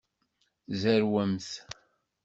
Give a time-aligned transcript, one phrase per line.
[0.81, 1.47] Zerwemt.